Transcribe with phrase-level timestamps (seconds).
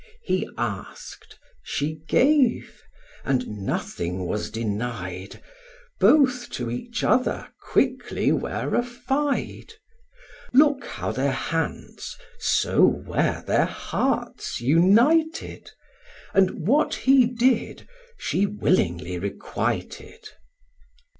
[0.23, 2.81] He ask'd; she gave;
[3.23, 5.39] and nothing was denied;
[5.99, 9.73] Both to each other quickly were affied:
[10.53, 15.69] Look how their hands, so were their hearts united,
[16.33, 17.87] And what he did,
[18.17, 20.29] she willingly requited.